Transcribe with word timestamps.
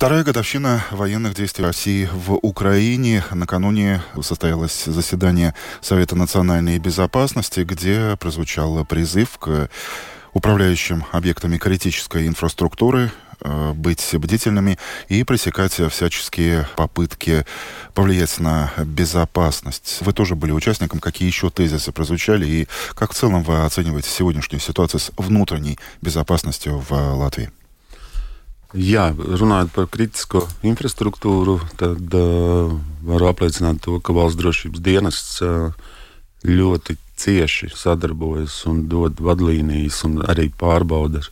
Вторая 0.00 0.24
годовщина 0.24 0.82
военных 0.92 1.34
действий 1.34 1.62
России 1.62 2.08
в 2.10 2.32
Украине. 2.36 3.22
Накануне 3.32 4.00
состоялось 4.22 4.84
заседание 4.86 5.54
Совета 5.82 6.16
национальной 6.16 6.78
безопасности, 6.78 7.60
где 7.60 8.16
прозвучал 8.18 8.82
призыв 8.86 9.36
к 9.36 9.68
управляющим 10.32 11.04
объектами 11.12 11.58
критической 11.58 12.26
инфраструктуры 12.26 13.12
э, 13.42 13.72
быть 13.74 14.08
бдительными 14.14 14.78
и 15.10 15.22
пресекать 15.22 15.74
всяческие 15.74 16.66
попытки 16.76 17.44
повлиять 17.92 18.40
на 18.40 18.72
безопасность. 18.78 19.98
Вы 20.00 20.14
тоже 20.14 20.34
были 20.34 20.52
участником. 20.52 21.00
Какие 21.00 21.28
еще 21.28 21.50
тезисы 21.50 21.92
прозвучали? 21.92 22.46
И 22.46 22.68
как 22.94 23.12
в 23.12 23.14
целом 23.14 23.42
вы 23.42 23.66
оцениваете 23.66 24.08
сегодняшнюю 24.08 24.62
ситуацию 24.62 24.98
с 24.98 25.12
внутренней 25.18 25.78
безопасностью 26.00 26.82
в 26.88 26.90
Латвии? 26.90 27.50
Jā, 28.70 29.08
runājot 29.18 29.72
par 29.74 29.88
kritisko 29.90 30.44
infrastruktūru, 30.62 31.56
tad 31.80 32.12
uh, 32.14 32.70
varu 33.02 33.26
apliecināt 33.26 33.80
to, 33.82 33.96
ka 33.98 34.14
valsts 34.14 34.38
drošības 34.38 34.82
dienests 34.86 35.40
uh, 35.42 35.72
ļoti 36.46 36.94
cieši 37.18 37.72
sadarbojas 37.74 38.60
un 38.70 38.84
dod 38.88 39.18
vadlīnijas 39.18 40.04
un 40.06 40.20
arī 40.22 40.52
pārbauda 40.54 41.24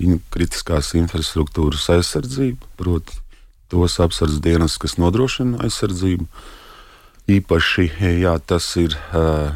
in 0.00 0.22
kritiskās 0.32 0.94
infrastruktūras 0.96 1.90
aizsardzību, 1.92 2.70
proti, 2.80 3.20
tos 3.68 3.98
apsardzes 4.00 4.40
dienas, 4.40 4.78
kas 4.80 4.96
nodrošina 4.96 5.60
aizsardzību. 5.66 6.24
Īpaši 7.36 7.90
jā, 8.22 8.32
tas 8.48 8.70
ir, 8.80 8.96
uh, 9.12 9.52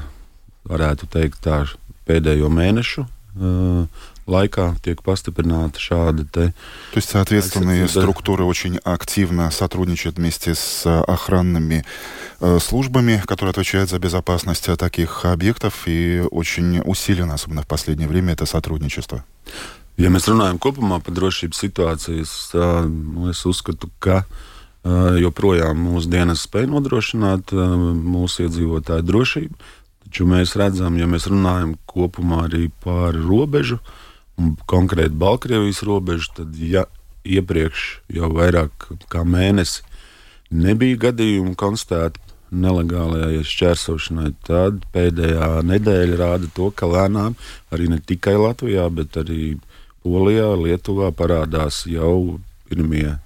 varētu 0.69 1.09
teikt, 1.17 1.41
tā 1.49 1.63
pēdējo 2.05 2.53
mēnešu 2.53 3.07
laikā 4.28 4.76
tiek 4.82 5.02
pastiprināta 5.02 5.80
шада. 5.80 6.26
То 6.32 6.54
есть, 6.96 7.10
соответственные 7.10 7.88
структуры 7.88 8.44
очень 8.44 8.78
активно 8.78 9.52
сотрудничают 9.52 10.18
вместе 10.18 10.56
с 10.56 10.86
охранными 10.86 11.84
э, 12.40 12.60
службами, 12.60 13.22
которые 13.26 13.52
отвечают 13.52 13.90
за 13.90 14.00
безопасность 14.00 14.70
таких 14.78 15.26
объектов, 15.26 15.84
и 15.86 16.24
очень 16.32 16.82
усилено, 16.84 17.34
особенно 17.34 17.64
в 17.64 17.68
последнее 17.68 18.08
время, 18.08 18.34
это 18.34 18.46
сотрудничество. 18.46 19.24
Ja 19.98 20.10
mēs 20.10 20.26
runājam 20.32 20.58
kopumā 20.58 21.02
par 21.04 21.14
drošības 21.14 21.60
situāciju, 21.62 22.24
nu, 22.88 23.28
es 23.30 23.44
uzskatu, 23.46 23.90
ka 24.00 24.24
joprojām 24.84 25.78
mūsu 25.78 26.10
dienas 26.10 26.48
spēj 26.48 26.66
nodrošināt 26.72 27.52
mūsu 27.52 28.48
iedzīvotāju 28.48 29.06
drošību. 29.06 29.60
Taču 30.08 30.26
mēs 30.26 30.56
redzam, 30.58 30.98
ja 30.98 31.06
mēs 31.12 31.28
runājam 31.30 31.76
kopumā 31.86 32.48
arī 32.48 32.72
par 32.82 33.14
robežu, 33.14 33.78
uh, 33.78 33.92
un 33.92 34.05
konkrēti 34.69 35.17
Baltkrievijas 35.17 35.83
robežu, 35.87 36.33
tad 36.41 36.57
ja 36.61 36.85
iepriekš 37.27 37.87
jau 38.13 38.31
vairāk 38.37 38.89
kā 39.11 39.25
mēnesi 39.27 39.83
nebija 40.55 41.09
gadījumu 41.09 41.57
konstatēti 41.59 42.23
nelegālajai 42.55 43.43
šķērsošanai, 43.47 44.31
tad 44.47 44.85
pēdējā 44.95 45.49
nedēļa 45.67 46.19
rāda 46.21 46.51
to, 46.55 46.71
ka 46.71 46.87
lēnām 46.87 47.35
arī 47.75 47.89
ne 47.91 47.99
tikai 47.99 48.37
Latvijā, 48.39 48.87
bet 48.95 49.19
arī 49.19 49.57
Polijā, 50.07 50.53
Lietuvā 50.55 51.11
parādās 51.11 51.83
jau 51.91 52.39
pirmie 52.71 53.17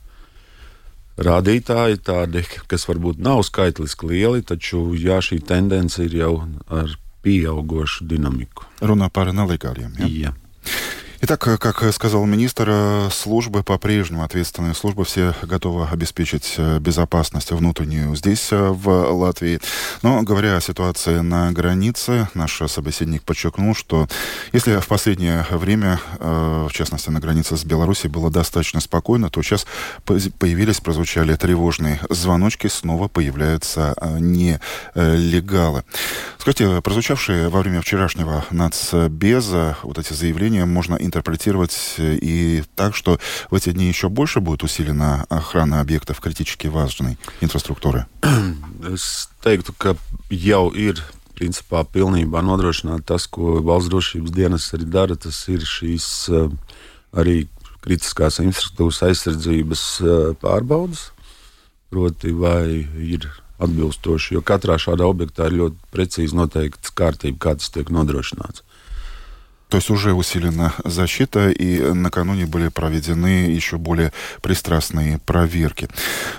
rādītāji, 1.20 2.00
tādi, 2.00 2.46
kas 2.70 2.86
varbūt 2.88 3.20
nav 3.20 3.42
skaitliski 3.44 4.08
lieli, 4.08 4.44
taču 4.46 4.94
jā, 4.96 5.20
šī 5.20 5.42
tendence 5.44 6.00
ir 6.00 6.16
jau 6.16 6.32
ar 6.72 6.96
pieaugušu 7.20 8.08
dinamiku. 8.08 8.64
Runā 8.80 9.10
par 9.12 9.34
nelegāliem. 9.36 9.92
Ja? 10.00 10.08
Jā. 10.08 10.32
Итак, 11.22 11.40
как 11.40 11.84
сказал 11.92 12.24
министр, 12.24 13.10
службы 13.12 13.62
по-прежнему, 13.62 14.24
ответственные 14.24 14.72
службы, 14.72 15.04
все 15.04 15.34
готовы 15.42 15.86
обеспечить 15.86 16.54
э, 16.56 16.78
безопасность 16.78 17.50
внутреннюю 17.52 18.16
здесь, 18.16 18.48
э, 18.52 18.68
в 18.70 18.88
Латвии. 18.88 19.60
Но 20.00 20.22
говоря 20.22 20.56
о 20.56 20.62
ситуации 20.62 21.18
на 21.18 21.52
границе, 21.52 22.30
наш 22.32 22.62
собеседник 22.68 23.22
подчеркнул, 23.22 23.74
что 23.74 24.08
если 24.54 24.78
в 24.80 24.86
последнее 24.86 25.44
время, 25.50 26.00
э, 26.18 26.66
в 26.70 26.72
частности 26.72 27.10
на 27.10 27.20
границе 27.20 27.58
с 27.58 27.64
Беларусью, 27.64 28.10
было 28.10 28.30
достаточно 28.30 28.80
спокойно, 28.80 29.28
то 29.28 29.42
сейчас 29.42 29.66
появились, 30.06 30.80
прозвучали 30.80 31.36
тревожные 31.36 32.00
звоночки, 32.08 32.68
снова 32.68 33.08
появляются 33.08 33.94
нелегалы. 34.18 35.84
Скажите, 36.38 36.80
прозвучавшие 36.80 37.50
во 37.50 37.60
время 37.60 37.82
вчерашнего 37.82 38.46
нацбеза 38.50 39.76
вот 39.82 39.98
эти 39.98 40.14
заявления 40.14 40.64
можно 40.64 40.96
интерпретировать 41.09 41.95
э, 41.97 42.17
и 42.21 42.63
так, 42.75 42.95
что 42.95 43.19
в 43.49 43.55
эти 43.55 43.71
дни 43.71 43.87
еще 43.87 44.09
больше 44.09 44.39
будет 44.39 44.63
усилена 44.63 45.25
охрана 45.29 45.81
объектов 45.81 46.19
критически 46.19 46.67
важной 46.67 47.17
инфраструктуры? 47.41 48.05
Es 48.85 49.29
teiktu, 49.41 49.73
ka 49.73 49.95
jau 50.29 50.69
ir 50.69 51.01
principā 51.35 51.83
pilnībā 51.83 52.41
nodrošināta 52.45 53.15
tas, 53.15 53.27
ko 53.27 53.59
valsts 53.65 53.89
drošības 53.91 54.31
dienas 54.31 54.69
arī 54.77 54.85
dara. 54.85 55.17
Tas 55.19 55.39
ir 55.51 55.65
šīs 55.65 56.07
uh, 56.31 56.51
arī 57.17 57.47
kritiskās 57.85 58.39
infrastruktūras 58.43 59.01
aizsardzības 59.09 59.83
uh, 60.03 60.13
pārbaudas. 60.41 61.09
Proti, 61.89 62.31
vai 62.33 62.85
ir 63.01 63.27
atbilstoši, 63.61 64.35
jo 64.35 64.43
katrā 64.43 64.75
šādā 64.81 65.07
objektā 65.07 65.47
ir 65.47 65.59
ļoti 65.61 65.91
precīzi 65.93 66.35
noteikts 66.35 66.91
kārtība, 66.95 67.39
kā 67.39 67.53
tas 67.59 67.71
tiek 67.71 67.91
nodrošināts. 67.93 68.65
То 69.70 69.76
есть 69.76 69.88
уже 69.88 70.12
усилена 70.12 70.74
защита, 70.84 71.48
и 71.48 71.80
накануне 71.80 72.44
были 72.44 72.68
проведены 72.68 73.46
еще 73.46 73.78
более 73.78 74.12
пристрастные 74.42 75.18
проверки. 75.18 75.88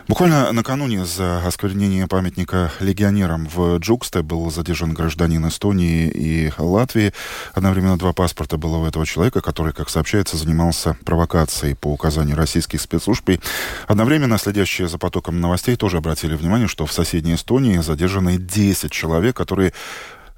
Буквально 0.10 0.52
накануне 0.52 1.06
за 1.06 1.40
осквернение 1.48 2.08
памятника 2.08 2.72
легионерам 2.82 3.48
в 3.48 3.78
Джуксте 3.78 4.22
был 4.22 4.52
задержан 4.52 4.94
гражданин 4.94 5.48
Эстонии 5.48 6.10
и 6.10 6.52
Латвии. 6.58 7.14
Одновременно 7.54 7.98
два 7.98 8.12
паспорта 8.12 8.58
было 8.58 8.78
у 8.78 8.86
этого 8.86 9.06
человека, 9.06 9.40
который, 9.40 9.72
как 9.72 9.90
сообщается, 9.90 10.36
занимался 10.36 10.98
провокацией 11.06 11.76
по 11.76 11.88
указанию 11.88 12.36
российских 12.36 12.82
спецслужб. 12.82 13.30
И 13.30 13.40
одновременно 13.88 14.38
следящие 14.38 14.90
за 14.90 14.98
потоком 14.98 15.40
новостей 15.40 15.78
тоже 15.78 15.98
обратили 15.98 16.36
внимание, 16.36 16.68
что 16.68 16.86
в 16.86 16.92
соседней 16.92 17.36
Эстонии 17.36 17.78
задержаны 17.78 18.38
10 18.38 18.92
человек, 18.92 19.38
которые 19.38 19.72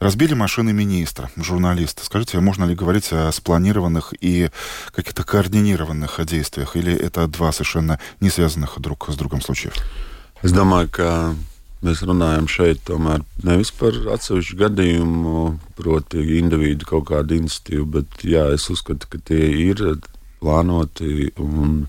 Разбили 0.04 0.34
машины 0.34 0.74
министра, 0.74 1.30
журналиста. 1.38 2.04
Скажите, 2.04 2.38
можно 2.42 2.66
ли 2.66 2.76
говорить 2.76 3.14
о 3.14 3.32
спланированных 3.32 4.14
и 4.20 4.50
каких-то 4.92 5.24
координированных 5.24 6.20
действиях? 6.26 6.76
Или 6.76 6.94
это 6.94 7.26
два 7.30 7.54
совершенно 7.54 7.98
не 8.20 8.30
связанных 8.30 8.82
друг 8.82 9.08
с 9.10 9.16
другом 9.16 9.40
случаев? 9.40 9.74
Es 10.44 10.52
domāju, 10.52 10.90
ka 10.92 11.36
mēs 11.88 12.04
runājam 12.04 12.50
šeit 12.52 12.84
tomēr 12.84 13.24
nevis 13.48 13.72
par 13.72 13.96
atsevišķu 13.96 14.58
gadījumu, 14.60 15.44
proti, 15.80 16.20
individu 16.36 16.84
kaut 16.84 17.08
kādu 17.08 17.38
iniciatīvu, 17.40 17.86
bet 17.96 18.26
jā, 18.28 18.50
es 18.52 18.68
uzskatu, 18.68 19.08
ka 19.08 19.24
tie 19.24 19.40
ir 19.70 19.80
plānoti 20.44 21.32
un 21.40 21.86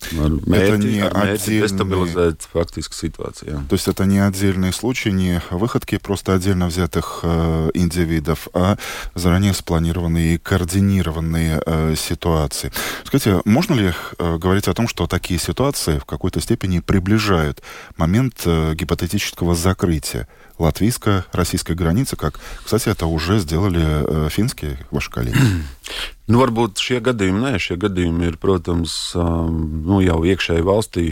это 0.00 0.78
не 0.78 1.00
отдельные... 1.00 2.36
фактически 2.52 2.94
ситуацию. 2.94 3.64
То 3.68 3.74
есть 3.74 3.88
это 3.88 4.04
не 4.04 4.18
отдельные 4.18 4.72
случаи, 4.72 5.10
не 5.10 5.42
выходки 5.50 5.98
просто 5.98 6.34
отдельно 6.34 6.66
взятых 6.66 7.20
э, 7.22 7.70
индивидов, 7.74 8.48
а 8.54 8.76
заранее 9.14 9.54
спланированные 9.54 10.34
и 10.34 10.38
координированные 10.38 11.62
э, 11.64 11.94
ситуации. 11.96 12.72
Скажите, 13.04 13.40
можно 13.44 13.74
ли 13.74 13.92
э, 14.18 14.36
говорить 14.38 14.68
о 14.68 14.74
том, 14.74 14.88
что 14.88 15.06
такие 15.06 15.38
ситуации 15.38 15.98
в 15.98 16.04
какой-то 16.04 16.40
степени 16.40 16.80
приближают 16.80 17.62
момент 17.96 18.42
э, 18.44 18.74
гипотетического 18.74 19.54
закрытия 19.54 20.28
латвийско-российской 20.58 21.74
границы, 21.74 22.16
как, 22.16 22.38
кстати, 22.62 22.88
это 22.88 23.06
уже 23.06 23.38
сделали 23.38 23.82
э, 23.82 24.28
финские 24.30 24.78
ваши 24.90 25.10
коллеги? 25.10 25.38
Nu, 26.30 26.38
varbūt 26.38 26.78
šie 26.78 27.00
gadījumi, 27.02 27.40
nē, 27.42 27.58
šie 27.58 27.74
gadījumi 27.82 28.28
ir, 28.28 28.36
protams, 28.38 28.92
nu, 29.18 29.96
jau 29.98 30.20
iekšēji 30.30 30.62
valstī. 30.62 31.06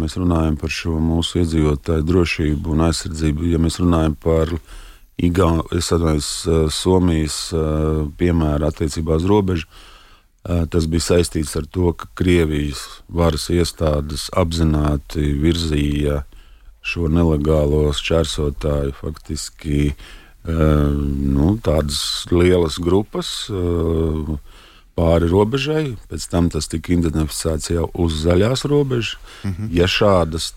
Mēs 0.00 0.16
runājam 0.16 0.54
par 0.56 0.72
šo 0.72 0.94
mūsu 1.04 1.42
iedzīvotāju 1.42 2.06
drošību 2.08 2.72
un 2.72 2.84
aizsardzību. 2.86 3.44
Ja 3.50 3.60
mēs 3.60 3.76
runājam 3.82 4.14
par 4.24 4.54
Igā, 5.20 5.50
atvainojos, 5.68 6.28
Somijas 6.72 7.36
piemēru 8.16 8.70
attiecībā 8.70 9.18
uz 9.20 9.26
robežu, 9.28 9.68
tas 10.42 10.88
bija 10.88 11.10
saistīts 11.10 11.52
ar 11.60 11.68
to, 11.68 11.92
ka 11.92 12.08
Krievijas 12.16 12.86
varas 13.12 13.50
iestādes 13.52 14.30
apzināti 14.32 15.34
virzīja 15.44 16.22
šo 16.80 17.12
nelegālo 17.12 17.90
šķērsotāju 18.00 18.96
faktiski 18.96 19.92
nu, 20.48 21.52
tādas 21.64 22.24
lielas 22.32 22.80
grupas 22.80 23.36
pāri 24.99 25.29
robežai, 25.31 25.97
pēc 26.11 26.27
tam 26.31 26.49
tas 26.53 26.67
tika 26.67 26.93
identificēts 26.93 27.71
jau 27.71 27.89
uz 27.93 28.21
zaļās 28.25 28.65
robežas. 28.67 29.17
Mm 29.43 29.51
-hmm. 29.51 29.69
Ja 29.71 29.87
šādas 29.87 30.53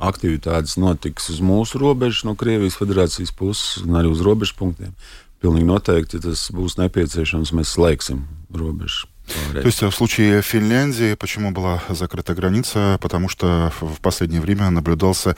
aktivitātes 0.00 0.78
notiks 0.80 1.28
uz 1.30 1.40
mūsu 1.40 1.78
robežas, 1.78 2.24
no 2.24 2.34
Krievijas 2.34 2.78
federācijas 2.80 3.32
puses 3.36 3.82
un 3.84 3.96
arī 4.00 4.08
uz 4.08 4.20
robežu 4.20 4.54
punktiem, 4.56 4.94
pilnīgi 5.42 5.66
noteikti, 5.66 6.16
ja 6.16 6.20
tas 6.30 6.50
būs 6.50 6.78
nepieciešams, 6.78 7.52
mēs 7.52 7.76
slēgsim 7.76 8.24
robežu 8.54 9.06
То 9.52 9.66
есть 9.66 9.82
в 9.82 9.90
случае 9.90 10.42
Финляндии 10.42 11.14
почему 11.14 11.50
была 11.52 11.82
закрыта 11.88 12.34
граница? 12.34 12.98
Потому 13.00 13.28
что 13.28 13.72
в 13.80 14.00
последнее 14.00 14.40
время 14.40 14.70
наблюдался 14.70 15.36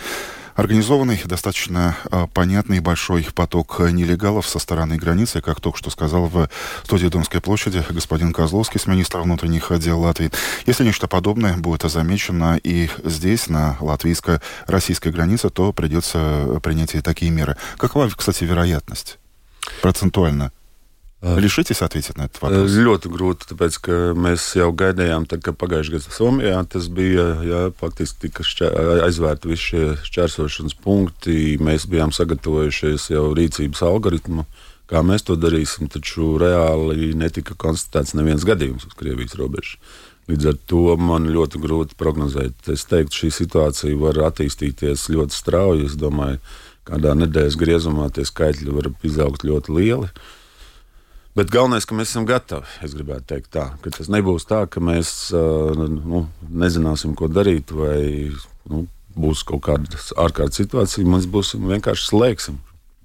Организованный, 0.57 1.21
достаточно 1.23 1.95
а, 2.09 2.25
понятный 2.25 2.79
большой 2.79 3.27
поток 3.35 3.79
нелегалов 3.79 4.47
со 4.47 4.57
стороны 4.57 4.97
границы, 4.97 5.39
как 5.39 5.61
только 5.61 5.77
что 5.77 5.91
сказал 5.91 6.25
в 6.25 6.49
студии 6.83 7.09
Домской 7.09 7.41
площади 7.41 7.85
господин 7.91 8.33
Козловский, 8.33 8.79
с 8.79 8.87
министра 8.87 9.19
внутренних 9.21 9.71
дел 9.77 9.99
Латвии. 9.99 10.31
Если 10.65 10.83
нечто 10.83 11.07
подобное 11.07 11.55
будет 11.57 11.83
замечено 11.83 12.59
и 12.63 12.89
здесь, 13.03 13.49
на 13.49 13.77
латвийско-российской 13.79 15.11
границе, 15.11 15.51
то 15.51 15.71
придется 15.73 16.59
принять 16.63 16.95
и 16.95 17.01
такие 17.01 17.29
меры. 17.29 17.55
Какова, 17.77 18.09
кстати, 18.09 18.43
вероятность 18.43 19.19
процентуально? 19.83 20.51
Лишитесь 21.22 21.82
ответить 21.82 22.18
на 22.18 22.24
этот 22.26 22.42
вопрос? 22.42 22.72
Ļoti 22.74 23.10
grūti, 23.14 23.46
tāpēc, 23.52 23.76
ka 23.78 23.98
mēs 24.18 24.42
jau 24.58 24.72
gaidījām, 24.74 25.28
tad, 25.30 25.44
kad 25.46 25.54
pagājušajā 25.54 26.00
gadā 26.00 26.14
Somijā 26.16 26.62
tas 26.66 26.88
bija, 26.90 27.26
jā, 27.46 27.60
faktiski 27.78 28.26
tika 28.26 28.42
aizvērti 29.06 29.52
visi 29.52 29.68
šie 29.68 29.84
šķērsošanas 30.08 30.74
punkti. 30.82 31.60
Mēs 31.62 31.86
bijām 31.86 32.10
sagatavojušies 32.10 33.06
jau 33.14 33.28
rīcības 33.38 33.84
algoritmu, 33.86 34.48
kā 34.90 35.04
mēs 35.06 35.22
to 35.30 35.38
darīsim, 35.38 35.86
taču 35.94 36.32
reāli 36.42 37.12
netika 37.14 37.54
konstatēts 37.54 38.18
neviens 38.18 38.42
gadījums 38.42 38.90
uz 38.90 38.98
Krievijas 38.98 39.38
robežas. 39.38 39.78
Līdz 40.26 40.50
ar 40.50 40.60
to 40.66 40.98
man 40.98 41.30
ļoti 41.30 41.62
grūti 41.62 42.02
prognozēt. 42.02 42.66
Es 42.66 42.82
teiktu, 42.90 43.22
šī 43.22 43.34
situācija 43.38 43.94
var 44.02 44.18
attīstīties 44.26 45.06
ļoti 45.14 45.38
strauji. 45.38 45.86
Es 45.86 45.94
domāju, 45.98 46.42
kādā 46.86 47.14
nedēļas 47.14 47.62
griezumā 47.62 48.10
tie 48.10 48.26
skaitļi 48.26 48.74
var 48.74 48.90
izaugt 49.06 49.46
ļoti 49.46 49.78
lieli. 49.78 50.10
Uh, 50.10 50.30
Bet 51.37 51.51
galvenais, 51.53 51.85
ka 51.85 51.93
mēs 51.93 52.09
esam 52.09 52.25
gatavi. 52.25 52.65
Es 52.85 52.95
gribētu 52.97 53.27
teikt, 53.29 53.51
tā, 53.53 53.67
ka 53.83 53.91
tas 53.93 54.09
nebūs 54.09 54.47
tā, 54.49 54.63
ka 54.73 54.81
mēs 54.81 55.29
nu, 55.35 56.23
nezināsim, 56.63 57.13
ko 57.17 57.29
darīt, 57.29 57.73
vai 57.77 58.31
nu, 58.71 58.87
būs 59.17 59.43
kaut 59.45 59.67
kāda 59.67 60.01
ārkārtas 60.23 60.63
situācija. 60.63 61.05
Mēs 61.05 61.29
būsim 61.29 61.69
vienkārši 61.69 62.09
slēgsim 62.09 62.57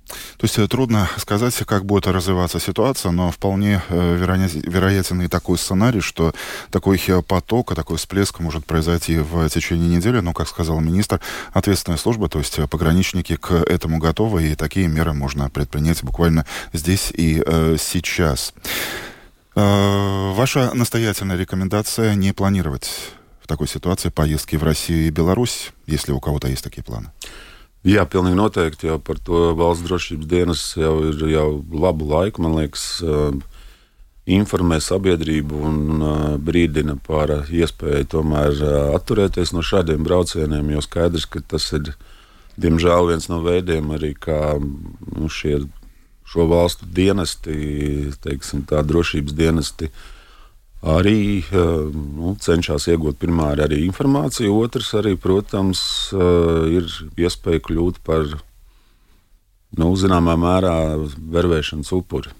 То 0.09 0.45
есть 0.45 0.59
э, 0.59 0.67
трудно 0.69 1.09
сказать, 1.17 1.55
как 1.67 1.85
будет 1.85 2.07
развиваться 2.07 2.61
ситуация, 2.61 3.13
но 3.13 3.31
вполне 3.31 3.83
э, 3.89 4.17
вероятен 4.17 5.23
и 5.23 5.29
такой 5.29 5.59
сценарий, 5.59 6.01
что 6.01 6.35
такой 6.71 7.01
э, 7.07 7.23
поток, 7.23 7.75
такой 7.75 7.97
всплеск 7.97 8.41
может 8.41 8.67
произойти 8.67 9.19
в 9.19 9.49
течение 9.49 9.97
недели. 9.97 10.21
Но, 10.21 10.33
как 10.33 10.49
сказал 10.49 10.81
министр, 10.81 11.21
ответственная 11.53 11.99
служба, 11.99 12.29
то 12.29 12.39
есть 12.39 12.59
пограничники 12.69 13.37
к 13.37 13.53
этому 13.53 13.99
готовы, 13.99 14.51
и 14.51 14.55
такие 14.55 14.89
меры 14.89 15.13
можно 15.13 15.49
предпринять 15.51 16.03
буквально 16.03 16.47
здесь 16.73 17.13
и 17.13 17.43
сейчас. 17.79 18.53
Ваша 19.55 20.73
настоятельная 20.75 21.37
рекомендация 21.37 22.15
не 22.15 22.33
планировать 22.33 22.91
в 23.43 23.47
такой 23.47 23.69
ситуации 23.69 24.09
поездки 24.09 24.57
в 24.57 24.65
Россию 24.65 25.07
и 25.07 25.11
Беларусь, 25.11 25.71
если 25.87 26.13
у 26.13 26.21
кого-то 26.21 26.49
есть 26.49 26.65
такие 26.65 26.83
планы? 26.83 27.11
Jā, 27.82 28.05
pilnīgi 28.06 28.38
noteikti. 28.38 28.87
Jau 28.90 29.00
par 29.02 29.19
to 29.19 29.50
valsts 29.58 29.87
drošības 29.88 30.29
dienas 30.31 30.62
jau 30.79 30.94
ir 31.08 31.25
jau 31.32 31.49
labu 31.75 32.06
laiku, 32.06 32.44
man 32.44 32.55
liekas, 32.61 33.02
informē 34.31 34.79
sabiedrību 34.79 35.62
un 35.67 36.05
brīdina 36.46 36.94
par 37.02 37.32
iespēju 37.50 38.06
tomēr 38.14 38.62
atturēties 38.94 39.50
no 39.56 39.67
šādiem 39.67 40.06
braucieniem. 40.06 40.70
Jo 40.76 40.84
skaidrs, 40.87 41.26
ka 41.26 41.43
tas 41.43 41.67
ir 41.75 41.90
diemžēl 42.62 43.11
viens 43.11 43.26
no 43.32 43.43
veidiem, 43.43 43.90
arī 43.99 44.14
kā 44.14 44.55
nu, 44.62 45.26
šie, 45.26 45.64
šo 46.23 46.46
valstu 46.52 46.87
dienesti, 46.87 48.12
teiksim, 48.23 48.62
tā 48.70 48.84
drošības 48.87 49.34
dienesti. 49.34 49.90
Uh, 49.90 50.22
arī 50.82 51.44
nu, 51.52 52.34
cenšas 52.43 52.88
iegūt 52.90 53.20
pirmā 53.23 53.52
arī 53.55 53.84
informāciju, 53.87 54.56
otrs 54.64 54.93
arī, 54.99 55.14
protams, 55.20 55.82
ir 56.12 56.90
iespēja 57.17 57.62
kļūt 57.69 58.02
par 58.06 58.26
nu, 59.79 59.93
zināmā 59.96 60.37
mērā 60.37 60.76
vervēšanas 61.32 61.93
upuri. 61.96 62.34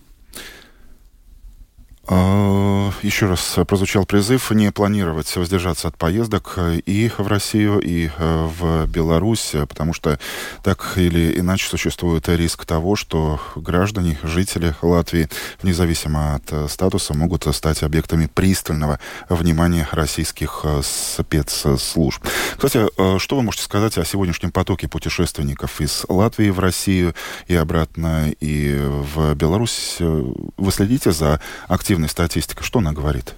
А, 2.09 2.91
еще 3.03 3.27
раз 3.27 3.59
прозвучал 3.69 4.05
призыв 4.05 4.51
не 4.51 4.73
планировать 4.73 5.35
воздержаться 5.37 5.87
от 5.87 5.97
поездок 5.97 6.59
и 6.59 7.11
в 7.17 7.27
Россию, 7.29 7.79
и 7.79 8.11
э, 8.17 8.49
в 8.59 8.87
Беларусь, 8.89 9.53
потому 9.69 9.93
что 9.93 10.19
так 10.65 10.95
или 10.97 11.39
иначе 11.39 11.69
существует 11.69 12.29
риск 12.29 12.65
того, 12.65 12.97
что 12.97 13.41
граждане, 13.55 14.19
жители 14.25 14.75
Латвии, 14.83 15.29
независимо 15.63 16.35
от 16.35 16.53
э, 16.53 16.67
статуса, 16.69 17.15
могут 17.15 17.47
стать 17.55 17.85
объектами 17.85 18.27
пристального 18.27 18.99
внимания 19.29 19.87
российских 19.93 20.63
э, 20.65 20.83
спецслужб. 20.83 22.27
Кстати, 22.57 22.89
что 23.19 23.37
вы 23.37 23.43
можете 23.43 23.65
сказать 23.65 23.97
о 23.99 24.05
сегодняшнем 24.05 24.51
потоке 24.51 24.89
путешественников 24.89 25.81
из 25.81 26.05
Латвии 26.09 26.51
в 26.51 26.59
Россию 26.59 27.15
и 27.47 27.55
обратно, 27.55 28.31
и 28.41 28.77
в 28.77 29.35
Беларусь? 29.35 29.97
Вы 30.01 30.73
следите 30.73 31.13
за 31.13 31.41
активностью 31.69 31.92
активной 31.92 32.10
статистика, 32.10 32.64
что 32.64 32.80
она 32.80 32.94
говорит? 32.94 33.36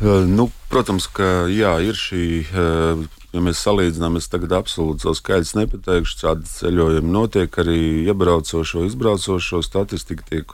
Nu, 0.00 0.50
protams, 0.68 1.06
ka 1.08 1.46
jā, 1.48 1.78
ir 1.80 1.96
šī, 1.96 2.24
ja 2.52 3.40
mēs 3.40 3.62
salīdzinām, 3.64 4.18
es 4.18 4.26
tagad 4.28 4.52
absolūti 4.58 5.06
savu 5.06 5.16
skaidrs 5.16 5.54
nepateikšu, 5.56 6.18
kāda 6.20 6.48
ceļojuma 6.50 7.14
notiek, 7.14 7.58
arī 7.62 7.78
iebraucošo, 8.10 8.84
izbraucošo 8.90 9.62
statistika 9.64 10.26
tiek 10.28 10.52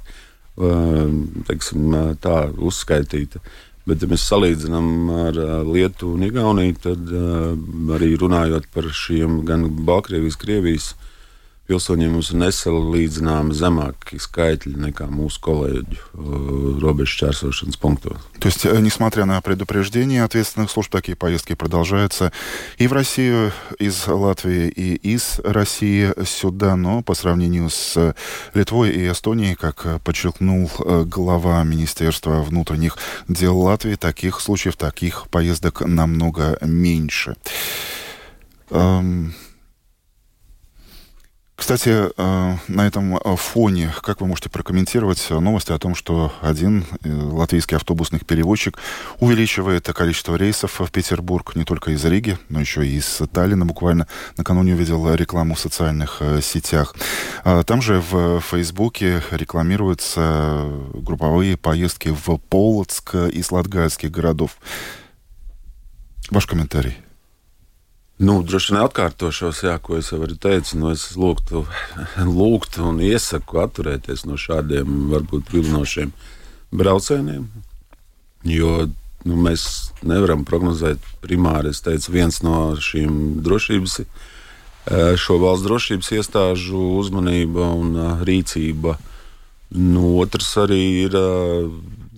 teiksim, 1.48 1.96
tā 2.22 2.36
uzskaitīta. 2.52 3.40
Bet, 3.88 4.04
ja 4.04 4.10
mēs 4.12 4.28
salīdzinām 4.28 4.88
ar 5.24 5.38
Lietuvu 5.66 6.18
un 6.18 6.26
Igauniju, 6.28 6.76
tad 6.84 7.14
arī 7.96 8.12
runājot 8.20 8.68
par 8.74 8.90
šiem 8.94 9.40
gan 9.48 9.64
Baltkrievijas, 9.88 10.38
Krievijas 10.38 10.92
pilsoņiem 11.65 12.13
mums 12.13 12.29
ir 12.31 12.39
nesalīdzināmi 12.43 13.55
zemāki 13.57 14.19
skaitļи 14.21 14.75
nekā 14.87 15.07
mūsu 15.09 15.41
коллеги 15.41 15.97
рубеж 16.13 17.15
чарсовшинс 17.17 17.77
пунктов. 17.77 18.21
То 18.39 18.47
есть, 18.47 18.65
э, 18.65 18.79
несмотря 18.79 19.25
на 19.25 19.41
предупреждение 19.41 20.23
ответственных 20.23 20.69
служб, 20.69 20.91
такие 20.91 21.15
поездки 21.15 21.55
продолжаются 21.55 22.31
и 22.77 22.87
в 22.87 22.93
Россию 22.93 23.51
из 23.79 24.07
Латвии, 24.07 24.67
и 24.69 24.95
из 24.95 25.39
России 25.43 26.13
сюда, 26.25 26.75
но 26.75 27.01
по 27.01 27.15
сравнению 27.15 27.69
с 27.69 28.15
Литвой 28.53 28.91
и 28.91 29.11
Эстонией, 29.11 29.55
как 29.55 30.01
подчеркнул 30.03 30.69
э, 30.79 31.03
глава 31.05 31.63
Министерства 31.63 32.41
внутренних 32.41 32.97
дел 33.27 33.57
Латвии, 33.57 33.95
таких 33.95 34.39
случаев, 34.39 34.75
таких 34.75 35.27
поездок 35.29 35.81
намного 35.81 36.57
меньше. 36.61 37.35
Эм... 38.69 39.33
Кстати, 41.55 41.89
э, 41.89 42.57
на 42.67 42.87
этом 42.87 43.15
э, 43.15 43.35
фоне, 43.37 43.93
как 44.01 44.19
вы 44.19 44.27
можете 44.27 44.49
прокомментировать 44.49 45.29
новости 45.29 45.71
о 45.71 45.79
том, 45.79 45.95
что 45.95 46.33
один 46.41 46.85
э, 47.03 47.09
латвийский 47.09 47.77
автобусный 47.77 48.19
перевозчик 48.19 48.77
увеличивает 49.19 49.85
количество 49.85 50.35
рейсов 50.35 50.81
в 50.81 50.91
Петербург 50.91 51.55
не 51.55 51.63
только 51.63 51.91
из 51.91 52.03
Риги, 52.03 52.37
но 52.49 52.59
еще 52.59 52.85
и 52.85 52.97
из 52.97 53.21
Таллина. 53.31 53.65
Буквально 53.65 54.07
накануне 54.37 54.73
увидел 54.73 55.13
рекламу 55.13 55.55
в 55.55 55.59
социальных 55.59 56.21
сетях. 56.41 56.93
А 57.45 57.63
там 57.63 57.81
же 57.81 58.01
в 58.01 58.41
Фейсбуке 58.41 59.23
рекламируются 59.31 60.69
групповые 60.93 61.55
поездки 61.55 62.09
в 62.09 62.37
Полоцк 62.37 63.15
из 63.15 63.49
латгальских 63.51 64.11
городов. 64.11 64.57
Ваш 66.29 66.45
комментарий. 66.47 67.04
Nu, 68.17 68.37
droši 68.47 68.71
vien 68.71 68.85
atkārtošos, 68.85 69.57
jā, 69.65 69.73
ko 69.83 69.97
es 69.99 70.13
jau 70.13 70.23
teicu. 70.23 70.77
Nu, 70.79 70.93
es 70.95 71.09
lūgtu, 71.19 71.65
lūgtu 72.39 72.85
un 72.87 73.01
iesaku 73.03 73.59
atturēties 73.65 74.23
no 74.29 74.39
šādiem 74.39 75.09
varbūt 75.11 75.51
vilinošiem 75.51 76.13
braucieniem. 76.71 77.49
Jo 78.47 78.85
nu, 79.25 79.35
mēs 79.35 79.91
nevaram 80.05 80.45
prognozēt 80.47 81.03
primāri. 81.25 81.73
Es 81.75 81.83
teicu, 81.83 82.13
viens 82.15 82.39
no 82.45 82.77
šīm 82.79 83.41
drošības, 83.43 83.99
eh, 83.99 85.15
šo 85.19 85.39
valsts 85.43 85.67
drošības 85.67 86.11
iestāžu 86.15 86.87
uzmanība 87.01 87.67
un 87.75 87.95
eh, 87.99 88.25
rīcība. 88.31 88.95
Nu, 89.75 90.15
otrs 90.21 90.53
arī 90.63 90.83
ir 91.03 91.19
eh, 91.19 91.67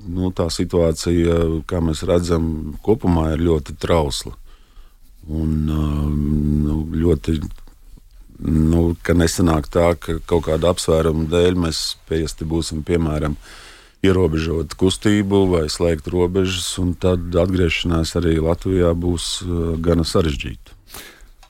nu, 0.07 0.29
tā 0.29 0.51
situācija, 0.53 1.63
kā 1.65 1.81
mēs 1.81 2.05
redzam, 2.05 2.77
kopumā 2.85 3.31
ir 3.33 3.47
ļoti 3.49 3.79
trausla. 3.81 4.37
Un, 5.27 5.53
nu, 5.67 6.75
ļoti 6.95 7.39
nu, 8.47 8.81
ka 9.03 9.15
nesanāk 9.17 9.67
tā, 9.73 9.89
ka 9.99 10.19
kaut 10.29 10.45
kāda 10.47 10.71
apsvēruma 10.71 11.27
dēļ 11.31 11.57
mēs 11.65 11.81
spiesti 11.97 12.47
būsim, 12.47 12.83
piemēram, 12.87 13.35
ierobežot 14.05 14.77
kustību 14.79 15.43
vai 15.51 15.65
slēgt 15.73 16.07
robežas, 16.13 16.69
un 16.79 16.93
tad 16.95 17.33
atgriešanās 17.33 18.15
arī 18.19 18.37
Latvijā 18.39 18.93
būs 18.95 19.41
gana 19.83 20.05
sarežģīta. 20.07 20.76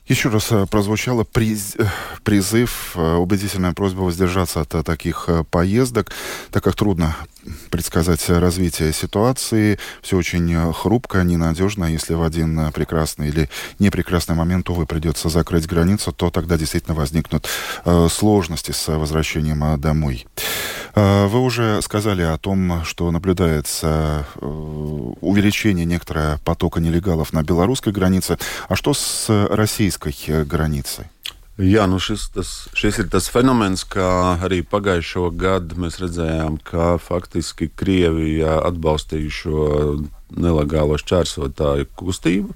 Еще 0.08 0.30
раз 0.30 0.50
э, 0.52 0.64
прозвучало 0.64 1.24
приз, 1.24 1.74
э, 1.76 1.84
призыв, 2.24 2.92
э, 2.94 3.16
убедительная 3.16 3.74
просьба 3.74 4.00
воздержаться 4.00 4.62
от 4.62 4.70
таких 4.86 5.28
поездок, 5.50 6.10
так 6.50 6.64
как 6.64 6.76
трудно 6.76 7.14
предсказать 7.70 8.26
развитие 8.30 8.94
ситуации. 8.94 9.78
Все 10.00 10.16
очень 10.16 10.72
хрупко, 10.72 11.22
ненадежно. 11.22 11.84
Если 11.84 12.14
в 12.14 12.22
один 12.22 12.72
прекрасный 12.72 13.28
или 13.28 13.50
непрекрасный 13.78 14.34
момент, 14.34 14.70
увы, 14.70 14.86
придется 14.86 15.28
закрыть 15.28 15.66
границу, 15.66 16.12
то 16.12 16.30
тогда 16.30 16.56
действительно 16.56 16.94
возникнут 16.94 17.48
сложности 18.10 18.72
с 18.72 18.88
возвращением 18.88 19.80
домой. 19.80 20.26
Э, 20.94 21.26
вы 21.26 21.40
уже 21.40 21.80
сказали 21.82 22.22
о 22.22 22.38
том, 22.38 22.84
что 22.84 23.10
наблюдается 23.10 24.26
э, 24.36 24.46
увеличение 25.20 25.84
некоторого 25.84 26.40
потока 26.44 26.80
нелегалов 26.80 27.32
на 27.32 27.42
белорусской 27.42 27.92
границе. 27.92 28.38
А 28.68 28.76
что 28.76 28.94
с 28.94 29.26
российской 29.50 30.14
э, 30.26 30.44
границей? 30.44 31.06
Jā, 31.58 31.88
nu 31.90 31.98
šis, 31.98 32.28
tas, 32.30 32.48
šis 32.70 33.00
ir 33.02 33.08
tas 33.10 33.26
fenomens, 33.34 33.82
kā 33.82 34.38
arī 34.46 34.60
pagājušo 34.62 35.24
gadu 35.34 35.74
mēs 35.82 35.96
redzējām, 35.98 36.60
ka 36.62 37.00
faktiski 37.02 37.66
Krievija 37.66 38.60
atbalstīja 38.62 39.32
šo 39.40 39.64
nelegālo 40.30 40.94
šķērsotāju 41.02 41.88
kustību, 41.98 42.54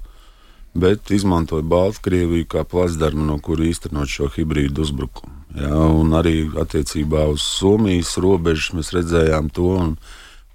bet 0.73 1.11
izmantoja 1.13 1.61
Baltkrieviju 1.61 2.47
kā 2.49 2.63
plasdarmu, 2.65 3.25
no 3.27 3.37
kura 3.43 3.67
īstenot 3.69 4.09
šo 4.09 4.29
hibrīdu 4.33 4.81
uzbrukumu. 4.83 5.33
Jā, 5.53 5.69
un 5.69 6.15
arī 6.17 6.47
attiecībā 6.57 7.27
uz 7.29 7.43
Somijas 7.45 8.15
robežu 8.17 8.79
mēs 8.79 8.89
redzējām 8.95 9.51
to, 9.53 9.69
un 9.83 9.91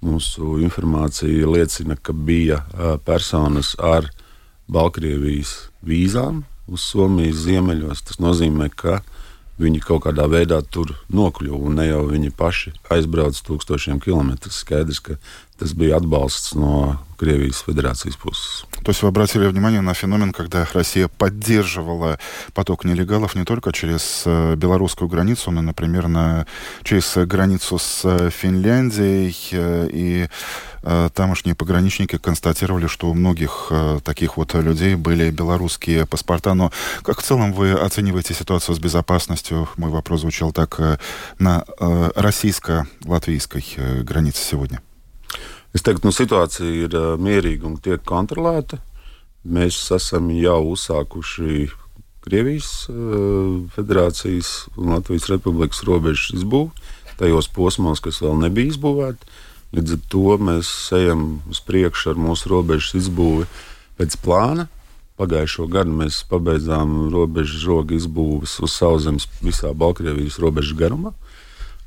mūsu 0.03 0.57
informācija 0.63 1.47
liecina, 1.47 1.95
ka 1.95 2.11
bija 2.13 2.59
personas 3.07 3.75
ar 3.79 4.09
Baltkrievijas 4.67 5.71
vīzām, 5.87 6.43
uz 6.67 6.83
Somijas 6.83 7.45
ziemeļos. 7.47 8.03
Tas 8.09 8.19
nozīmē, 8.19 8.67
ka 8.75 8.99
viņi 9.59 9.81
kaut 9.83 10.05
kādā 10.05 10.27
veidā 10.31 10.59
tur 10.63 10.93
nokļuva, 11.11 11.63
un 11.67 11.79
ne 11.79 11.87
jau 11.89 12.03
viņi 12.11 12.35
paši 12.35 12.75
aizbrauca 12.91 13.43
tūkstošiem 13.47 14.03
kilometru. 14.03 14.51
Skaidrs, 14.55 14.99
ka 15.03 15.17
tas 15.59 15.75
bija 15.75 15.97
atbalsts 15.97 16.55
no 16.55 16.97
Кривийской 17.19 17.73
Федерации 17.73 18.11
спуск. 18.11 18.65
То 18.83 18.91
есть 18.91 19.01
вы 19.01 19.09
обратили 19.09 19.45
внимание 19.45 19.81
на 19.81 19.93
феномен, 19.93 20.31
когда 20.31 20.65
Россия 20.73 21.09
поддерживала 21.09 22.17
поток 22.53 22.85
нелегалов 22.85 23.35
не 23.35 23.43
только 23.43 23.73
через 23.73 24.23
э, 24.25 24.55
белорусскую 24.55 25.09
границу, 25.09 25.51
но, 25.51 25.61
например, 25.61 26.07
на, 26.07 26.45
через 26.83 27.17
границу 27.27 27.77
с 27.77 28.01
э, 28.05 28.29
Финляндией. 28.29 29.35
Э, 29.51 29.89
и 29.91 30.27
тамошние 31.13 31.55
пограничники 31.55 32.17
констатировали, 32.17 32.87
что 32.87 33.09
у 33.09 33.13
многих 33.13 33.69
таких 34.05 34.37
вот 34.37 34.53
людей 34.53 34.95
были 34.95 35.29
белорусские 35.29 36.05
паспорта. 36.05 36.53
Но 36.53 36.71
как 37.03 37.19
в 37.19 37.23
целом 37.23 37.51
вы 37.51 37.73
оцениваете 37.73 38.33
ситуацию 38.33 38.75
с 38.75 38.79
безопасностью? 38.79 39.67
Мой 39.75 39.91
вопрос 39.91 40.21
звучал 40.21 40.53
так 40.53 40.79
на 41.37 41.65
российско-латвийской 42.15 44.03
границе 44.03 44.41
сегодня. 44.41 44.79
Es 45.75 45.85
teiktu, 45.85 46.09
nu, 46.09 46.13
situācija 46.15 46.69
ir 46.85 46.95
uh, 46.97 47.11
mierīga 47.21 47.67
un 47.69 47.77
tiek 47.77 48.01
kontrolēta. 48.07 48.79
Mēs 49.45 49.77
esam 49.95 50.31
jau 50.33 50.61
uzsākuši 50.73 51.69
Krievijas 52.25 52.71
uh, 52.91 53.59
Federācijas 53.75 54.69
un 54.75 54.95
Latvijas 54.95 55.29
Republikas 55.31 55.83
robežas 55.87 56.33
izbūvi 56.39 56.89
tajos 57.19 57.49
posmos, 57.51 58.01
kas 58.03 58.21
vēl 58.23 58.37
nebija 58.45 58.73
izbūvēti. 58.73 59.31
Līdz 59.75 59.95
ar 59.95 60.03
to 60.09 60.35
mēs 60.41 60.69
ejam 60.97 61.25
uz 61.51 61.61
priekšu 61.61 62.13
ar 62.13 62.21
mūsu 62.21 62.49
robežas 62.49 62.95
izbūvi 63.03 63.45
pēc 63.99 64.15
plāna. 64.23 64.69
Pagājušo 65.19 65.67
gadu 65.69 65.93
mēs 65.99 66.21
pabeidzām 66.31 67.09
robežu 67.13 67.59
žogu 67.59 67.97
izbūves 67.97 68.55
uz 68.63 68.77
sauszemes 68.79 69.27
visā 69.43 69.73
Baltkrievijas 69.75 70.39
robežas 70.39 70.77
garumā. 70.79 71.11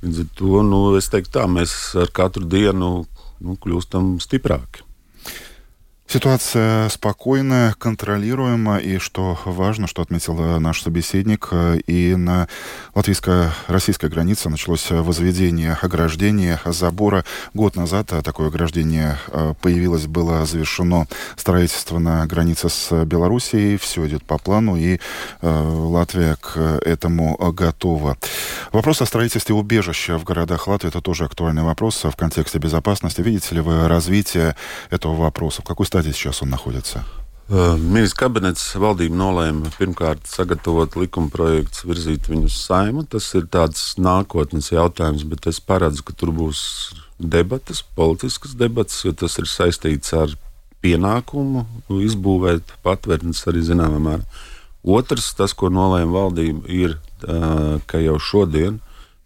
Līdz 0.05 0.21
ar 0.25 0.29
to 0.39 0.63
nu, 0.67 0.81
es 0.99 1.09
teiktu, 1.09 1.33
tā 1.39 1.47
mēs 1.49 1.73
ar 1.99 2.13
katru 2.13 2.45
dienu 2.45 3.07
nu, 3.43 3.59
kļūstam 3.61 4.17
stiprāki. 4.23 4.87
Ситуация 6.13 6.91
спокойная, 6.91 7.73
контролируема, 7.79 8.77
и 8.77 8.99
что 8.99 9.39
важно, 9.47 9.87
что 9.87 10.03
отметил 10.03 10.39
э, 10.39 10.59
наш 10.59 10.83
собеседник, 10.83 11.49
э, 11.53 11.79
и 11.87 12.15
на 12.15 12.49
латвийско-российской 12.95 14.11
границе 14.11 14.51
началось 14.51 14.91
возведение 14.91 15.79
ограждения, 15.81 16.61
забора. 16.67 17.25
Год 17.55 17.77
назад 17.77 18.13
э, 18.13 18.21
такое 18.21 18.49
ограждение 18.49 19.17
появилось, 19.63 20.05
было 20.07 20.45
завершено 20.45 21.07
строительство 21.37 21.99
на 21.99 22.27
границе 22.27 22.69
с 22.69 23.07
Белоруссией. 23.07 23.79
Все 23.79 24.07
идет 24.07 24.23
по 24.23 24.37
плану, 24.37 24.77
и 24.77 25.01
Латвия 25.41 26.37
к 26.39 26.59
этому 26.85 27.39
готова. 27.53 28.19
Вопрос 28.71 29.01
о 29.01 29.07
строительстве 29.07 29.55
убежища 29.55 30.19
в 30.19 30.25
городах 30.25 30.69
Латвии– 30.69 30.89
это 30.91 31.01
тоже 31.01 31.25
актуальный 31.25 31.63
вопрос 31.63 32.05
в 32.05 32.15
контексте 32.17 32.59
безопасности. 32.59 33.23
Видите 33.23 33.55
ли 33.55 33.63
вы 33.63 33.89
развитие 33.89 34.57
этого 34.91 35.15
вопроса? 35.15 35.63
В 35.63 35.65
какой 35.65 35.87
стадии 35.87 36.02
stadijā 36.02 36.14
сейчас 36.14 36.42
он 36.42 36.50
находится? 36.50 37.06
Ministrs 37.48 38.18
kabinets 38.20 38.64
valdība 38.76 39.16
nolēma 39.16 39.70
pirmkārt 39.78 40.26
sagatavot 40.28 40.98
likuma 41.00 41.32
projektu, 41.32 41.86
virzīt 41.88 42.28
viņu 42.28 42.50
uz 42.50 42.58
saimu. 42.60 43.06
Tas 43.08 43.30
ir 43.40 43.46
tāds 43.48 43.94
nākotnes 43.96 44.68
jautājums, 44.74 45.24
bet 45.24 45.48
es 45.48 45.62
paredzu, 45.64 46.04
ka 46.04 46.12
tur 46.12 46.34
būs 46.36 46.60
debatas, 47.16 47.80
politiskas 47.96 48.52
debatas, 48.60 49.00
jo 49.06 49.14
tas 49.16 49.40
ir 49.40 49.48
saistīts 49.48 50.12
ar 50.12 50.36
pienākumu 50.84 51.64
izbūvēt 51.88 52.76
patvērtnes 52.84 53.40
arī 53.48 53.64
zināmā 53.64 54.02
mērā. 54.04 54.28
Otrs, 54.84 55.32
tas, 55.40 55.56
ko 55.56 55.72
nolēma 55.72 56.12
valdība, 56.12 56.68
ir, 56.68 56.98
ka 57.88 58.02
jau 58.04 58.20
šodien 58.20 58.82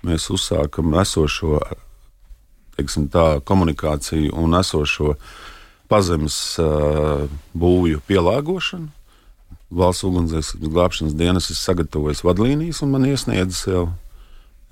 mēs 0.05 0.29
uzsākam 0.29 0.93
esošo 1.01 1.57
teiksim, 2.77 3.09
tā, 3.13 3.41
komunikāciju 3.45 4.29
un 4.37 4.55
esošo 4.61 5.15
uh, 5.15 5.25
pazemes 5.90 6.36
uh, 6.62 7.26
būvju 7.56 8.02
pielāgošanu. 8.08 8.90
Valsts 9.76 10.06
ugunsdzēsības 10.06 10.72
glābšanas 10.72 11.14
dienas 11.18 11.48
ir 11.50 11.58
sagatavojis 11.58 12.22
vadlīnijas 12.26 12.82
un 12.84 12.92
man 12.94 13.06
iesniedzis 13.08 13.66
jau. 13.70 13.86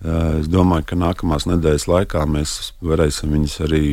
Uh, 0.04 0.40
es 0.42 0.50
domāju, 0.50 0.88
ka 0.90 0.98
nākamās 1.00 1.46
nedēļas 1.48 1.88
laikā 1.88 2.26
mēs 2.28 2.74
varēsim 2.84 3.32
viņus 3.34 3.56
arī 3.64 3.84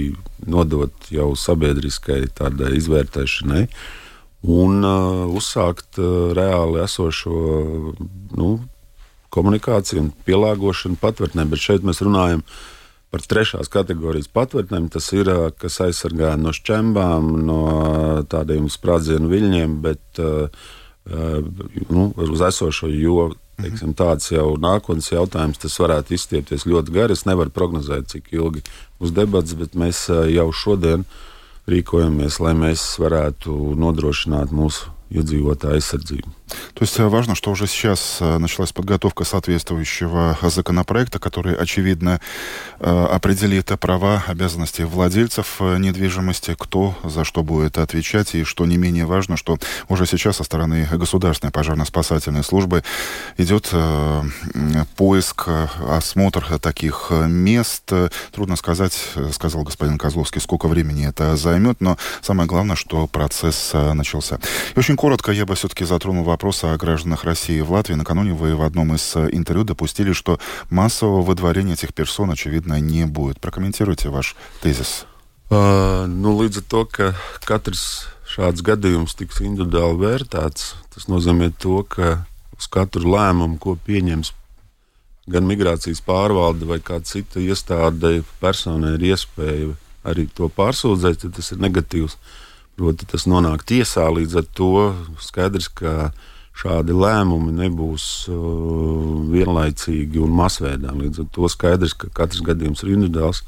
nodot 0.49 1.07
jau 1.13 1.31
sabiedriskai 1.37 2.25
tādai 2.35 2.73
izvērtēšanai 2.81 3.63
un 4.51 4.81
uh, 4.81 5.23
uzsākt 5.37 6.01
uh, 6.01 6.33
reāli 6.35 6.81
esošo 6.83 7.37
nu, 8.37 8.51
komunikāciju 9.31 10.07
un 10.07 10.11
pielāgošanu 10.27 10.99
patvērtnē. 11.01 11.45
Bet 11.47 11.63
šeit 11.63 11.85
mēs 11.87 12.01
runājam 12.03 12.43
par 12.43 12.80
par 13.11 13.23
trešās 13.27 13.69
kategorijas 13.71 14.29
patvērtnēm. 14.31 14.87
Tas 14.93 15.09
ir, 15.15 15.29
kas 15.59 15.81
aizsargā 15.83 16.33
no 16.39 16.53
šķembām, 16.55 17.31
no 17.47 17.61
tādiem 18.31 18.69
sprādzienu 18.71 19.31
viļņiem, 19.31 19.77
bet 19.83 20.21
nu, 21.91 22.05
uz 22.15 22.43
esošo, 22.47 22.89
jo 22.93 23.31
teiksim, 23.61 23.93
tāds 23.97 24.31
jau 24.31 24.55
nākotnes 24.61 25.11
jautājums, 25.11 25.59
tas 25.61 25.75
varētu 25.81 26.15
izstiepties 26.15 26.65
ļoti 26.69 26.95
gari. 26.95 27.17
Es 27.17 27.27
nevaru 27.29 27.53
prognozēt, 27.53 28.09
cik 28.13 28.31
ilgi 28.33 28.63
būs 29.01 29.13
debats, 29.15 29.57
bet 29.59 29.77
mēs 29.77 30.07
jau 30.09 30.47
šodien 30.55 31.05
rīkojamies, 31.69 32.39
lai 32.41 32.55
mēs 32.57 32.85
varētu 33.01 33.75
nodrošināt 33.79 34.53
mūsu 34.55 34.89
iedzīvotāju 35.13 35.77
aizsardzību. 35.77 36.40
То 36.73 36.83
есть 36.83 36.99
э, 36.99 37.07
важно, 37.07 37.35
что 37.35 37.51
уже 37.51 37.67
сейчас 37.67 38.17
э, 38.19 38.37
началась 38.37 38.71
подготовка 38.71 39.23
соответствующего 39.23 40.37
законопроекта, 40.41 41.19
который, 41.19 41.55
очевидно, 41.55 42.19
э, 42.79 43.05
определит 43.11 43.71
права, 43.79 44.23
обязанности 44.27 44.81
владельцев 44.81 45.59
недвижимости, 45.59 46.55
кто 46.57 46.95
за 47.03 47.23
что 47.23 47.43
будет 47.43 47.77
отвечать, 47.77 48.35
и 48.35 48.43
что 48.43 48.65
не 48.65 48.77
менее 48.77 49.05
важно, 49.05 49.37
что 49.37 49.57
уже 49.89 50.05
сейчас 50.05 50.37
со 50.37 50.43
стороны 50.43 50.87
государственной 50.91 51.51
пожарно-спасательной 51.51 52.43
службы 52.43 52.83
идет 53.37 53.71
поиск, 54.95 55.47
осмотр 55.87 56.59
таких 56.59 57.11
мест. 57.11 57.91
Трудно 58.31 58.55
сказать, 58.55 58.93
сказал 59.31 59.63
господин 59.63 59.97
Козловский, 59.97 60.41
сколько 60.41 60.67
времени 60.67 61.07
это 61.07 61.35
займет, 61.35 61.81
но 61.81 61.97
самое 62.21 62.47
главное, 62.47 62.75
что 62.75 63.07
процесс 63.07 63.71
начался. 63.73 64.39
И 64.75 64.79
очень 64.79 64.95
коротко 64.95 65.31
я 65.31 65.45
бы 65.45 65.55
все-таки 65.55 65.85
затронул 65.85 66.23
вопрос 66.23 66.40
вопроса 66.40 66.72
о 66.72 66.76
гражданах 66.76 67.24
России 67.24 67.60
в 67.60 67.72
Латвии. 67.72 67.94
Накануне 67.94 68.32
вы 68.32 68.54
в 68.56 68.62
одном 68.62 68.94
из 68.94 69.16
э, 69.16 69.28
интервью 69.32 69.64
допустили, 69.64 70.12
что 70.12 70.38
массового 70.70 71.22
выдворения 71.22 71.74
этих 71.74 71.94
персон, 71.94 72.30
очевидно, 72.30 72.80
не 72.80 73.06
будет. 73.06 73.40
Прокомментируйте 73.40 74.08
ваш 74.08 74.36
тезис. 74.60 75.06
Uh, 75.48 76.08
nu, 76.10 76.34
līdz 76.42 76.58
ar 76.58 76.64
to, 76.66 76.80
ka 76.90 77.04
katrs 77.46 77.82
šāds 78.26 78.64
gadījums 78.66 79.14
tiks 79.14 79.38
individuāli 79.44 80.00
vērtēts, 80.00 80.72
tas 80.90 81.06
nozīmē 81.06 81.52
to, 81.62 81.84
ka 81.86 82.26
uz 82.58 82.66
katru 82.66 83.12
lēmumu, 83.12 83.60
ko 83.62 83.76
pieņems 83.86 84.32
gan 85.30 85.46
migrācijas 85.46 86.02
pārvalde 86.02 86.66
vai 86.66 86.80
kāda 86.82 87.06
cita 87.06 87.42
iestāde, 87.42 88.24
personai 88.42 88.96
ir 88.96 89.06
iespēja 89.12 89.70
arī 90.06 90.26
to 90.34 90.50
pārsūdzēt, 90.50 91.22
tad 91.22 91.38
tas 91.38 91.52
ir 91.52 91.62
negatīvs. 91.62 92.18
Proti, 92.79 93.05
tas 93.09 93.27
nonāk 93.27 93.65
tiesā 93.67 94.07
līdz 94.13 94.37
ar 94.39 94.45
to 94.57 94.75
skaidrs, 95.21 95.67
ka 95.75 96.11
šādi 96.57 96.95
lēmumi 96.95 97.53
nebūs 97.57 98.05
uh, 98.31 98.37
vienlaicīgi 99.31 100.21
un 100.21 100.33
masveidā. 100.35 100.93
Līdz 100.95 101.23
ar 101.23 101.29
to 101.35 101.49
skaidrs, 101.51 101.95
ka 101.97 102.11
katrs 102.21 102.43
gadījums 102.45 102.83
ir 102.85 102.93
individuāls. 102.95 103.43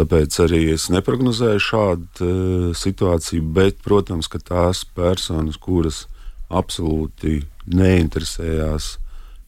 Tāpēc 0.00 0.36
arī 0.46 0.60
es 0.74 0.88
neprognozēju 0.92 1.62
šādu 1.62 2.26
uh, 2.26 2.66
situāciju, 2.76 3.44
bet, 3.56 3.80
protams, 3.84 4.30
ka 4.30 4.40
tās 4.42 4.82
personas, 4.96 5.60
kuras 5.60 6.04
absolūti 6.50 7.42
neinteresējās, 7.70 8.94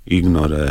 ignorē 0.07 0.67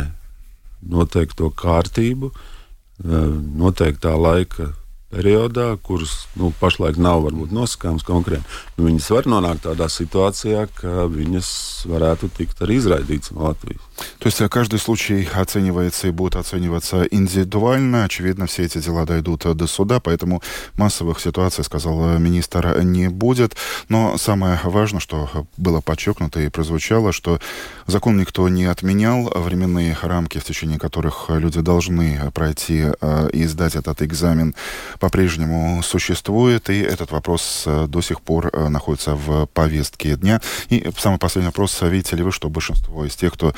noteikto 0.88 1.50
kārtību, 1.58 2.32
uh, 2.32 3.26
noteiktā 3.64 4.14
laika 4.16 4.72
periodā, 5.12 5.68
kuras 5.84 6.14
nu, 6.40 6.52
pašlaik 6.60 6.98
nav 7.00 7.22
varbūt 7.26 7.52
nosakāmas 7.54 8.06
konkrēti, 8.08 8.44
nu, 8.78 8.88
viņas 8.88 9.10
var 9.16 9.28
nonākt 9.34 9.66
tādā 9.68 9.88
situācijā, 9.92 10.66
ka 10.80 11.06
viņas 11.12 11.52
varētu 11.92 12.32
tikt 12.38 12.64
arī 12.64 12.80
izraidītas 12.80 13.34
no 13.36 13.50
Latvijas. 13.50 13.91
То 14.18 14.26
есть 14.26 14.38
каждый 14.50 14.78
случай 14.78 15.28
оценивается 15.34 16.08
и 16.08 16.10
будет 16.10 16.36
оцениваться 16.36 17.02
индивидуально. 17.04 18.04
Очевидно, 18.04 18.46
все 18.46 18.64
эти 18.64 18.78
дела 18.78 19.04
дойдут 19.06 19.44
до 19.56 19.66
суда, 19.66 20.00
поэтому 20.00 20.42
массовых 20.76 21.20
ситуаций, 21.20 21.64
сказал 21.64 22.18
министр, 22.18 22.82
не 22.82 23.08
будет. 23.08 23.56
Но 23.88 24.18
самое 24.18 24.60
важное, 24.64 25.00
что 25.00 25.46
было 25.56 25.80
подчеркнуто 25.80 26.40
и 26.40 26.48
прозвучало, 26.48 27.12
что 27.12 27.40
закон 27.86 28.18
никто 28.18 28.48
не 28.48 28.64
отменял. 28.64 29.32
Временные 29.34 29.96
рамки, 30.02 30.38
в 30.38 30.44
течение 30.44 30.78
которых 30.78 31.26
люди 31.28 31.60
должны 31.60 32.30
пройти 32.32 32.86
и 33.32 33.44
сдать 33.46 33.76
этот 33.76 34.02
экзамен, 34.02 34.54
по-прежнему 34.98 35.82
существует, 35.82 36.70
и 36.70 36.80
этот 36.80 37.10
вопрос 37.10 37.64
э, 37.66 37.86
до 37.88 38.00
сих 38.00 38.20
пор 38.20 38.50
э, 38.52 38.68
находится 38.68 39.14
в 39.14 39.46
повестке 39.46 40.16
дня. 40.16 40.40
И 40.68 40.90
самый 40.98 41.18
последний 41.18 41.48
вопрос. 41.48 41.80
Видите 41.82 42.16
ли 42.16 42.22
вы, 42.22 42.32
что 42.32 42.48
большинство 42.48 43.04
из 43.04 43.16
тех, 43.16 43.32
кто 43.32 43.52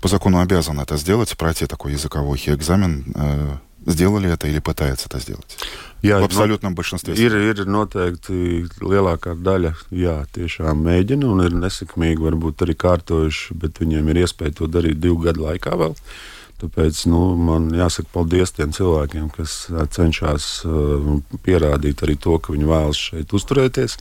по 0.00 0.08
закону 0.08 0.40
обязан 0.40 0.80
это 0.80 0.96
сделать, 0.96 1.36
пройти 1.36 1.66
такой 1.66 1.92
языковой 1.92 2.38
экзамен, 2.38 3.04
э, 3.14 3.56
сделали 3.86 4.30
это 4.30 4.48
или 4.48 4.58
пытаются 4.58 5.06
это 5.08 5.18
сделать? 5.20 5.56
Jā, 6.02 6.20
в 6.20 6.24
absolūtam 6.24 6.74
большинстве. 6.74 7.14
Ir, 7.14 7.32
ir 7.32 7.64
noteikti 7.64 8.68
lielākā 8.84 9.32
daļa, 9.40 9.72
jā, 9.88 10.26
tiešām 10.36 10.84
mēģina 10.84 11.24
un 11.24 11.40
ir 11.46 11.56
nesekmīgi, 11.56 12.20
varbūt 12.20 12.66
arī 12.66 12.76
kārtojuši, 12.76 13.56
bet 13.56 13.80
viņiem 13.80 14.12
ir 14.12 14.26
iespēja 14.26 14.58
to 14.60 14.68
darīt 14.68 15.00
divu 15.00 15.16
gadu 15.24 15.46
laikā 15.46 15.72
vēl. 15.80 15.96
Uh, 15.96 16.34
Tāpēc 16.64 17.02
nu, 17.10 17.20
man 17.36 17.66
jāsaka 17.74 18.08
paldies 18.14 18.54
tiem 18.54 18.70
cilvēkiem, 18.74 19.26
kas 19.34 19.66
cenšas 19.96 20.46
uh, 20.64 21.08
pierādīt 21.44 22.04
arī 22.06 22.14
to, 22.16 22.38
ka 22.38 22.54
viņi 22.54 22.68
vēlas 22.70 23.00
šeit 23.10 23.34
uzturēties. 23.36 23.98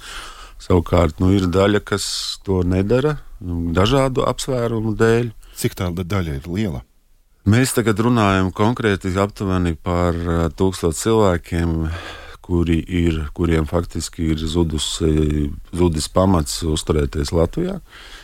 Savukārt 0.63 1.19
nu, 1.19 1.33
ir 1.35 1.49
daļa, 1.51 1.81
kas 1.83 2.05
to 2.45 2.61
nedara 2.63 3.17
nu, 3.43 3.73
dažādu 3.75 4.23
apsvērumu 4.29 4.93
dēļ. 4.99 5.33
Cik 5.58 5.74
tā 5.78 5.90
daļa 5.90 6.38
ir 6.38 6.46
liela? 6.50 6.84
Mēs 7.48 7.72
tagad 7.74 7.98
runājam 8.04 8.52
konkrēti 8.54 9.10
aptuveni 9.18 9.74
par 9.74 10.16
tūkstošu 10.58 10.98
cilvēkiem, 11.00 11.74
kuri 12.44 12.78
ir, 12.82 13.24
kuriem 13.36 13.66
faktiski 13.68 14.32
ir 14.34 14.44
zudus, 14.44 14.98
zudis 15.72 16.08
pamats 16.12 16.60
uzturēties 16.62 17.32
Latvijā. 17.36 17.78
Uh, 17.78 18.18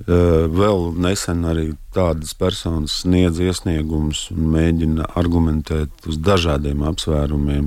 vēl 0.00 0.94
nesen 0.96 1.44
arī 1.44 1.74
tādas 1.92 2.32
personas 2.34 3.02
sniedz 3.02 3.40
iesniegumus 3.40 4.30
un 4.32 4.48
mēģina 4.54 5.10
argumentēt 5.18 5.90
uz 6.08 6.16
dažādiem 6.16 6.82
apsvērumiem, 6.88 7.66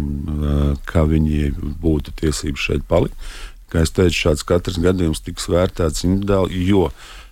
kā 0.89 1.05
viņi 1.05 1.51
būtu 1.82 2.15
tiesības 2.22 2.70
šeit 2.70 2.88
palikt. 2.89 3.15
Kā 3.70 3.84
jau 3.84 3.91
teicu, 4.01 4.17
šāds 4.27 4.46
katrs 4.46 4.79
gadījums 4.82 5.22
tiks 5.25 5.48
vērtēts 5.50 6.05
individuāli, 6.05 6.65
jo 6.67 6.88
eh, 6.89 7.23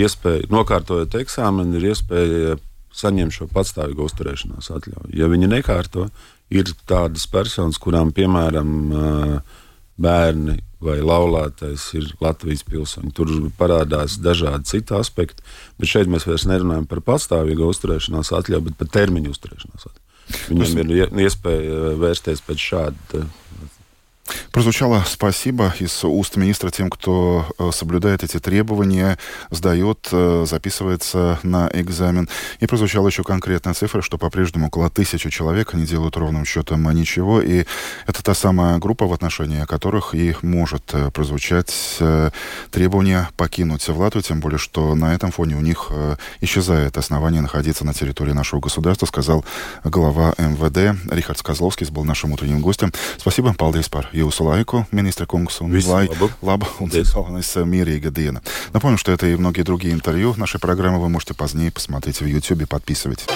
iespēja, 0.00 0.48
nokārtojot 0.52 1.14
eksāmenu, 1.20 1.78
ir 1.78 1.90
iespēja 1.92 2.58
saņemt 2.96 3.36
šo 3.36 3.46
patstāvīgo 3.52 4.08
uzturēšanās 4.08 4.70
atļauju. 4.74 5.12
Ja 5.16 5.28
viņi 5.30 5.50
nekārto, 5.52 6.08
ir 6.50 6.72
tādas 6.90 7.26
personas, 7.30 7.78
kurām, 7.80 8.10
piemēram, 8.16 8.72
bērni 10.00 10.58
vai 10.80 10.96
laulātais 11.04 11.82
ir 11.98 12.08
Latvijas 12.24 12.64
pilsoņi. 12.64 13.12
Tur 13.16 13.32
parādās 13.58 14.16
dažādi 14.22 14.70
citi 14.70 14.96
aspekti, 14.96 15.44
bet 15.78 15.92
šeit 15.92 16.08
mēs 16.10 16.24
vairs 16.28 16.46
nerunājam 16.48 16.86
par 16.88 17.02
pastāvīgu 17.04 17.68
uzturēšanās 17.68 18.32
atļauju, 18.38 18.64
bet 18.70 18.78
par 18.80 18.88
termiņu 18.96 19.34
uzturēšanās 19.34 19.90
atļauju. 19.90 20.06
Viņam 20.48 20.94
ir 20.94 21.20
iespēja 21.26 21.94
vērsties 22.00 22.40
pēc 22.46 22.64
šāda 22.64 23.26
Прозвучало 24.52 25.04
спасибо 25.06 25.74
из 25.78 26.04
уст 26.04 26.36
министра 26.36 26.70
тем, 26.70 26.90
кто 26.90 27.46
э, 27.58 27.70
соблюдает 27.72 28.24
эти 28.24 28.38
требования, 28.38 29.18
сдает, 29.50 30.08
э, 30.12 30.44
записывается 30.48 31.38
на 31.42 31.70
экзамен. 31.72 32.28
И 32.60 32.66
прозвучала 32.66 33.08
еще 33.08 33.22
конкретная 33.22 33.74
цифра, 33.74 34.02
что 34.02 34.18
по-прежнему 34.18 34.66
около 34.66 34.90
тысячи 34.90 35.30
человек 35.30 35.74
не 35.74 35.84
делают 35.84 36.16
ровным 36.16 36.44
счетом 36.44 36.90
ничего. 36.90 37.40
И 37.40 37.64
это 38.06 38.22
та 38.22 38.34
самая 38.34 38.78
группа, 38.78 39.06
в 39.06 39.12
отношении 39.12 39.64
которых 39.64 40.14
и 40.14 40.34
может 40.42 40.82
э, 40.92 41.10
прозвучать 41.10 41.98
требование 42.70 43.28
покинуть 43.36 43.88
Латвию, 43.88 44.22
тем 44.22 44.40
более, 44.40 44.58
что 44.58 44.94
на 44.94 45.14
этом 45.14 45.30
фоне 45.30 45.56
у 45.56 45.60
них 45.60 45.90
исчезает 46.40 46.96
основание 46.96 47.40
находиться 47.40 47.84
на 47.84 47.92
территории 47.92 48.32
нашего 48.32 48.60
государства, 48.60 49.06
сказал 49.06 49.44
глава 49.84 50.34
МВД 50.38 50.98
Рихард 51.12 51.42
Козловский, 51.42 51.86
был 51.90 52.04
нашим 52.04 52.32
утренним 52.32 52.60
гостем. 52.60 52.92
Спасибо, 53.18 53.52
Палдейс 53.52 53.88
Пар 53.88 54.08
jūsu 54.20 54.46
laiku, 54.46 54.84
министра 54.92 55.26
Кунгс, 55.26 55.60
un 55.60 55.72
lai 55.72 56.08
лаба 56.42 56.68
un 56.80 56.88
galvenais 56.88 57.54
мирīga 57.64 58.10
диена. 58.10 58.42
Напомню, 58.72 58.98
что 58.98 59.12
это 59.12 59.26
и 59.26 59.36
многие 59.36 59.62
другие 59.62 59.94
интервью 59.94 60.34
нашей 60.36 60.60
программы 60.60 61.00
вы 61.00 61.08
можете 61.08 61.34
позднее 61.34 61.70
посмотреть 61.70 62.20
в 62.20 62.26
YouTube, 62.26 62.68
подписывайтесь. 62.68 63.26